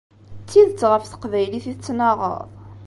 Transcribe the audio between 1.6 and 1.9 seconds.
i